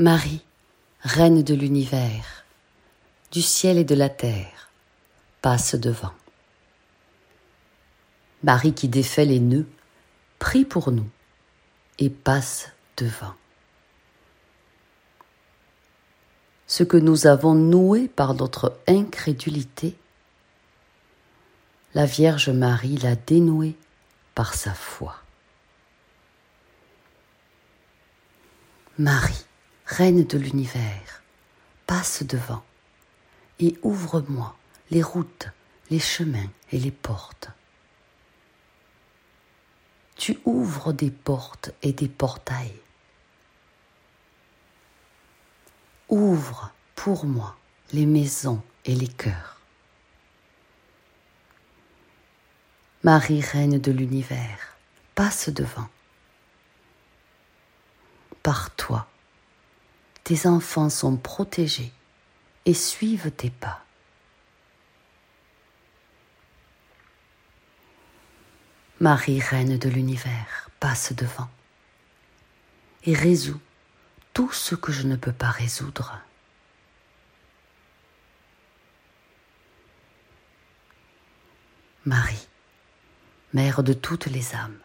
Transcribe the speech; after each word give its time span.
Marie, 0.00 0.40
reine 1.02 1.42
de 1.42 1.52
l'univers, 1.52 2.46
du 3.32 3.42
ciel 3.42 3.76
et 3.76 3.84
de 3.84 3.94
la 3.94 4.08
terre, 4.08 4.70
passe 5.42 5.74
devant. 5.74 6.14
Marie 8.42 8.72
qui 8.72 8.88
défait 8.88 9.26
les 9.26 9.40
nœuds, 9.40 9.68
prie 10.38 10.64
pour 10.64 10.90
nous 10.90 11.06
et 11.98 12.08
passe 12.08 12.72
devant. 12.96 13.34
Ce 16.66 16.82
que 16.82 16.96
nous 16.96 17.26
avons 17.26 17.54
noué 17.54 18.08
par 18.08 18.32
notre 18.32 18.78
incrédulité, 18.88 19.98
la 21.92 22.06
Vierge 22.06 22.48
Marie 22.48 22.96
l'a 22.96 23.16
dénoué 23.16 23.76
par 24.34 24.54
sa 24.54 24.72
foi. 24.72 25.16
Marie, 28.96 29.44
Reine 29.90 30.22
de 30.22 30.38
l'univers, 30.38 31.20
passe 31.84 32.22
devant 32.22 32.62
et 33.58 33.76
ouvre-moi 33.82 34.56
les 34.92 35.02
routes, 35.02 35.48
les 35.90 35.98
chemins 35.98 36.48
et 36.70 36.78
les 36.78 36.92
portes. 36.92 37.50
Tu 40.14 40.38
ouvres 40.44 40.92
des 40.92 41.10
portes 41.10 41.72
et 41.82 41.92
des 41.92 42.06
portails. 42.08 42.80
Ouvre 46.08 46.72
pour 46.94 47.26
moi 47.26 47.58
les 47.92 48.06
maisons 48.06 48.62
et 48.84 48.94
les 48.94 49.08
cœurs. 49.08 49.58
Marie, 53.02 53.40
Reine 53.40 53.80
de 53.80 53.90
l'univers, 53.90 54.76
passe 55.16 55.48
devant. 55.48 55.88
Par 58.44 58.70
toi, 58.76 59.09
tes 60.24 60.46
enfants 60.46 60.90
sont 60.90 61.16
protégés 61.16 61.92
et 62.66 62.74
suivent 62.74 63.30
tes 63.30 63.50
pas. 63.50 63.84
Marie, 69.00 69.40
Reine 69.40 69.78
de 69.78 69.88
l'univers, 69.88 70.68
passe 70.78 71.14
devant 71.14 71.48
et 73.04 73.14
résout 73.14 73.60
tout 74.34 74.52
ce 74.52 74.74
que 74.74 74.92
je 74.92 75.06
ne 75.06 75.16
peux 75.16 75.32
pas 75.32 75.50
résoudre. 75.50 76.18
Marie, 82.04 82.46
Mère 83.52 83.82
de 83.82 83.92
toutes 83.92 84.26
les 84.26 84.54
âmes, 84.54 84.78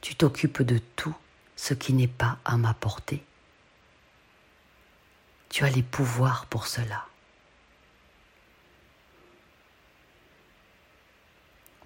tu 0.00 0.16
t'occupes 0.16 0.62
de 0.62 0.78
tout 0.96 1.14
ce 1.54 1.74
qui 1.74 1.92
n'est 1.92 2.08
pas 2.08 2.38
à 2.44 2.56
ma 2.56 2.74
portée. 2.74 3.22
Tu 5.52 5.64
as 5.64 5.70
les 5.70 5.82
pouvoirs 5.82 6.46
pour 6.46 6.66
cela. 6.66 7.04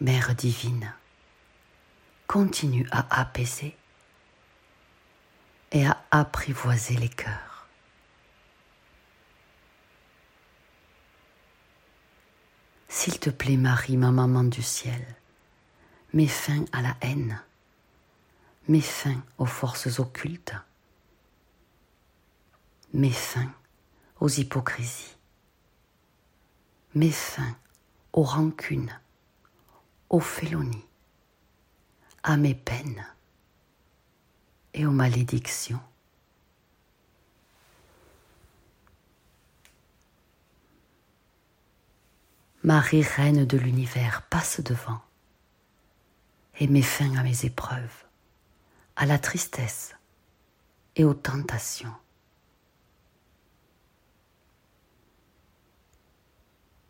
Mère 0.00 0.36
divine, 0.36 0.94
continue 2.28 2.86
à 2.92 3.20
apaiser 3.20 3.76
et 5.72 5.84
à 5.84 6.00
apprivoiser 6.12 6.94
les 6.94 7.08
cœurs. 7.08 7.66
S'il 12.86 13.18
te 13.18 13.30
plaît, 13.30 13.56
Marie, 13.56 13.96
ma 13.96 14.12
maman 14.12 14.44
du 14.44 14.62
ciel, 14.62 15.04
mets 16.12 16.28
fin 16.28 16.64
à 16.70 16.82
la 16.82 16.96
haine, 17.00 17.42
mets 18.68 18.80
fin 18.80 19.20
aux 19.38 19.46
forces 19.46 19.98
occultes, 19.98 20.54
mets 22.92 23.10
fin 23.10 23.50
aux 24.20 24.28
hypocrisies, 24.28 25.16
mets 26.94 27.10
fin 27.10 27.56
aux 28.12 28.22
rancunes, 28.22 28.98
aux 30.08 30.20
félonies, 30.20 30.86
à 32.22 32.36
mes 32.36 32.54
peines 32.54 33.06
et 34.74 34.86
aux 34.86 34.92
malédictions. 34.92 35.80
Marie, 42.62 43.02
reine 43.02 43.44
de 43.44 43.58
l'univers, 43.58 44.22
passe 44.22 44.60
devant 44.60 45.00
et 46.58 46.66
met 46.66 46.82
fin 46.82 47.14
à 47.16 47.22
mes 47.22 47.44
épreuves, 47.44 48.04
à 48.96 49.06
la 49.06 49.18
tristesse 49.18 49.94
et 50.96 51.04
aux 51.04 51.14
tentations. 51.14 51.94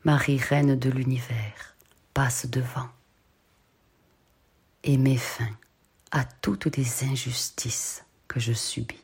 Marie, 0.07 0.39
reine 0.39 0.77
de 0.77 0.89
l'univers, 0.89 1.75
passe 2.15 2.47
devant 2.47 2.89
et 4.85 4.99
met 4.99 5.17
fin 5.17 5.51
à 6.13 6.25
toutes 6.25 6.77
les 6.77 7.03
injustices 7.03 8.05
que 8.29 8.39
je 8.39 8.53
subis. 8.53 9.03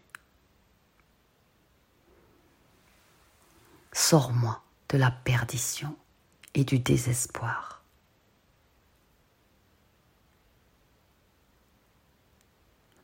Sors-moi 3.93 4.63
de 4.91 4.97
la 4.97 5.11
perdition 5.11 5.97
et 6.55 6.63
du 6.63 6.79
désespoir. 6.79 7.83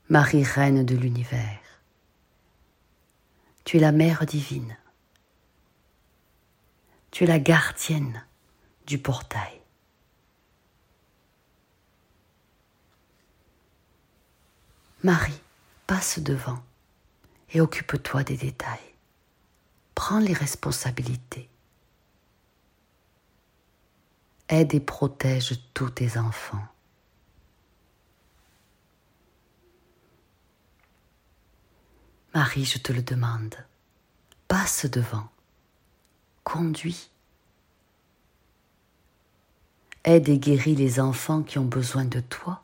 Marie, 0.09 0.45
reine 0.45 0.87
de 0.87 0.95
l'univers, 0.95 1.59
tu 3.65 3.79
es 3.79 3.81
la 3.81 3.91
mère 3.91 4.25
divine, 4.25 4.77
tu 7.11 7.25
es 7.25 7.27
la 7.27 7.39
gardienne 7.39 8.25
du 8.87 8.99
portail. 8.99 9.61
Marie, 15.03 15.41
passe 15.87 16.19
devant 16.19 16.63
et 17.51 17.61
occupe-toi 17.61 18.25
des 18.25 18.37
détails. 18.37 18.95
Prends 19.95 20.19
les 20.19 20.33
responsabilités. 20.33 21.49
Aide 24.49 24.75
et 24.75 24.81
protège 24.81 25.55
tous 25.75 25.91
tes 25.91 26.19
enfants. 26.19 26.67
Marie, 32.35 32.65
je 32.65 32.79
te 32.79 32.93
le 32.93 33.03
demande, 33.03 33.55
passe 34.47 34.87
devant, 34.87 35.29
conduis. 36.49 37.11
Aide 40.05 40.31
et 40.31 40.39
guéris 40.39 40.75
les 40.75 40.99
enfants 40.99 41.43
qui 41.43 41.59
ont 41.59 41.67
besoin 41.67 42.07
de 42.07 42.21
toi 42.21 42.63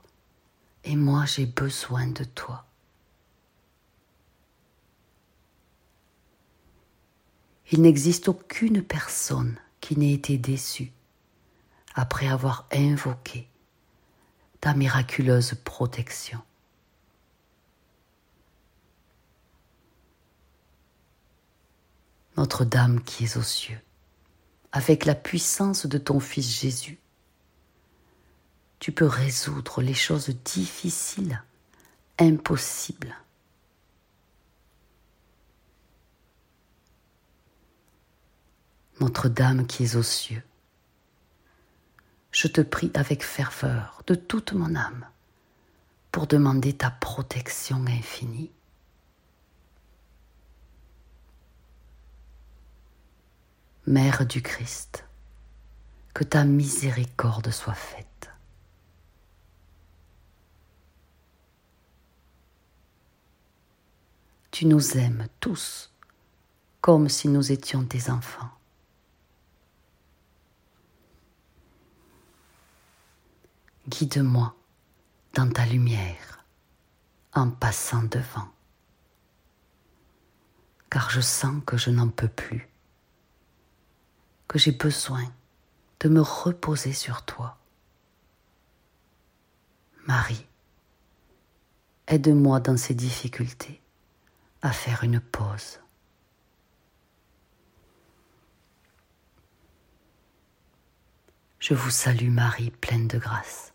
et 0.84 0.96
moi 0.96 1.26
j'ai 1.26 1.44
besoin 1.44 2.06
de 2.06 2.24
toi. 2.24 2.64
Il 7.72 7.82
n'existe 7.82 8.28
aucune 8.28 8.82
personne 8.82 9.58
qui 9.82 9.98
n'ait 9.98 10.14
été 10.14 10.38
déçue 10.38 10.90
après 11.94 12.28
avoir 12.28 12.66
invoqué 12.72 13.46
ta 14.62 14.72
miraculeuse 14.72 15.56
protection. 15.62 16.40
Notre-Dame 22.44 23.02
qui 23.02 23.24
es 23.24 23.38
aux 23.38 23.42
cieux, 23.42 23.80
avec 24.70 25.06
la 25.06 25.14
puissance 25.14 25.86
de 25.86 25.96
ton 25.96 26.20
Fils 26.20 26.60
Jésus, 26.60 26.98
tu 28.80 28.92
peux 28.92 29.06
résoudre 29.06 29.80
les 29.80 29.94
choses 29.94 30.28
difficiles, 30.28 31.42
impossibles. 32.18 33.16
Notre-Dame 39.00 39.66
qui 39.66 39.84
es 39.84 39.96
aux 39.96 40.02
cieux, 40.02 40.42
je 42.30 42.46
te 42.46 42.60
prie 42.60 42.90
avec 42.92 43.24
ferveur 43.24 44.02
de 44.06 44.14
toute 44.14 44.52
mon 44.52 44.74
âme 44.74 45.06
pour 46.12 46.26
demander 46.26 46.74
ta 46.74 46.90
protection 46.90 47.86
infinie. 47.86 48.50
Mère 53.86 54.26
du 54.26 54.42
Christ, 54.42 55.04
que 56.14 56.24
ta 56.24 56.44
miséricorde 56.44 57.50
soit 57.50 57.74
faite. 57.74 58.14
tu 64.54 64.66
nous 64.66 64.96
aimes 64.96 65.26
tous 65.40 65.90
comme 66.80 67.08
si 67.08 67.26
nous 67.26 67.50
étions 67.50 67.84
tes 67.84 68.08
enfants. 68.08 68.50
Guide-moi 73.88 74.54
dans 75.32 75.50
ta 75.50 75.66
lumière 75.66 76.44
en 77.32 77.50
passant 77.50 78.04
devant. 78.04 78.48
car 80.88 81.10
je 81.10 81.20
sens 81.20 81.60
que 81.66 81.76
je 81.76 81.90
n'en 81.90 82.08
peux 82.08 82.28
plus, 82.28 82.68
j'ai 84.58 84.72
besoin 84.72 85.24
de 86.00 86.08
me 86.08 86.20
reposer 86.20 86.92
sur 86.92 87.24
toi. 87.24 87.58
Marie, 90.06 90.46
aide-moi 92.06 92.60
dans 92.60 92.76
ces 92.76 92.94
difficultés 92.94 93.80
à 94.62 94.72
faire 94.72 95.02
une 95.04 95.20
pause. 95.20 95.80
Je 101.58 101.72
vous 101.72 101.90
salue 101.90 102.30
Marie, 102.30 102.70
pleine 102.70 103.08
de 103.08 103.18
grâce. 103.18 103.72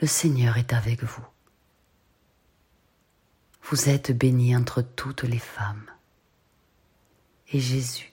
Le 0.00 0.06
Seigneur 0.06 0.56
est 0.56 0.72
avec 0.72 1.02
vous. 1.02 1.26
Vous 3.64 3.88
êtes 3.88 4.16
bénie 4.16 4.56
entre 4.56 4.82
toutes 4.82 5.24
les 5.24 5.40
femmes. 5.40 5.90
Et 7.48 7.58
Jésus, 7.58 8.12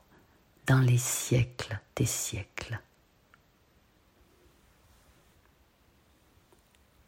dans 0.67 0.79
les 0.79 0.97
siècles 0.97 1.79
des 1.95 2.05
siècles. 2.05 2.79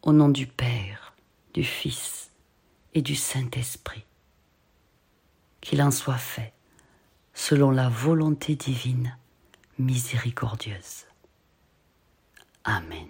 Au 0.02 0.12
nom 0.12 0.30
du 0.30 0.48
Père, 0.48 1.14
du 1.54 1.64
Fils 1.64 2.32
et 2.94 3.02
du 3.02 3.16
Saint-Esprit, 3.16 4.06
qu'il 5.62 5.82
en 5.82 5.92
soit 5.92 6.18
fait, 6.18 6.54
selon 7.34 7.72
la 7.72 7.90
volonté 7.90 8.56
divine 8.56 9.18
miséricordieuse. 9.78 11.06
Amen. 12.66 13.08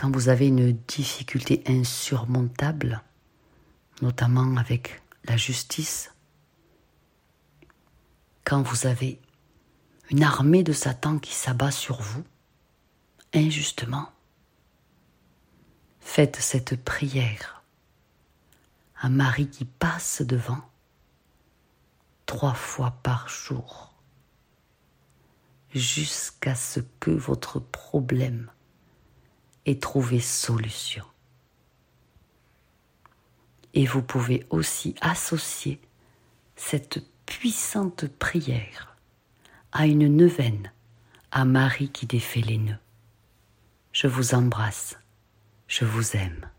quand 0.00 0.10
vous 0.10 0.30
avez 0.30 0.48
une 0.48 0.72
difficulté 0.88 1.62
insurmontable, 1.66 3.02
notamment 4.00 4.56
avec 4.56 5.02
la 5.26 5.36
justice, 5.36 6.10
quand 8.50 8.62
vous 8.62 8.88
avez 8.88 9.20
une 10.10 10.24
armée 10.24 10.64
de 10.64 10.72
Satan 10.72 11.20
qui 11.20 11.34
s'abat 11.34 11.70
sur 11.70 12.02
vous, 12.02 12.24
injustement, 13.32 14.10
faites 16.00 16.34
cette 16.34 16.74
prière 16.82 17.62
à 18.96 19.08
Marie 19.08 19.48
qui 19.48 19.64
passe 19.64 20.22
devant 20.22 20.68
trois 22.26 22.54
fois 22.54 22.98
par 23.04 23.28
jour, 23.28 23.94
jusqu'à 25.72 26.56
ce 26.56 26.80
que 26.98 27.12
votre 27.12 27.60
problème 27.60 28.50
et 29.64 29.78
trouver 29.78 30.18
solution. 30.18 31.04
Et 33.74 33.86
vous 33.86 34.02
pouvez 34.02 34.44
aussi 34.50 34.96
associer 35.00 35.80
cette 36.56 37.09
puissante 37.40 38.06
prière 38.18 38.98
à 39.72 39.86
une 39.86 40.14
neuvaine 40.14 40.70
à 41.30 41.46
Marie 41.46 41.88
qui 41.88 42.04
défait 42.04 42.42
les 42.42 42.58
nœuds. 42.58 42.76
Je 43.92 44.08
vous 44.08 44.34
embrasse, 44.34 44.98
je 45.66 45.86
vous 45.86 46.16
aime. 46.16 46.50